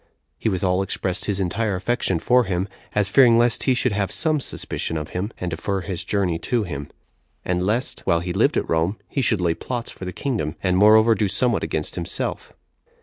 He 0.39 0.49
withal 0.49 0.81
expressed 0.81 1.25
his 1.25 1.39
entire 1.39 1.75
affection 1.75 2.17
for 2.17 2.45
him, 2.45 2.67
as 2.95 3.07
fearing 3.07 3.37
lest 3.37 3.65
he 3.65 3.75
should 3.75 3.91
have 3.91 4.09
some 4.11 4.39
suspicion 4.39 4.97
of 4.97 5.09
him, 5.09 5.31
and 5.39 5.51
defer 5.51 5.81
his 5.81 6.03
journey 6.03 6.39
to 6.39 6.63
him; 6.63 6.89
and 7.45 7.61
lest, 7.61 7.99
while 7.99 8.21
he 8.21 8.33
lived 8.33 8.57
at 8.57 8.67
Rome, 8.67 8.97
he 9.07 9.21
should 9.21 9.41
lay 9.41 9.53
plots 9.53 9.91
for 9.91 10.05
the 10.05 10.11
kingdom, 10.11 10.55
and, 10.63 10.75
moreover, 10.75 11.13
do 11.13 11.27
somewhat 11.27 11.61
against 11.63 11.93
himself. 11.93 12.51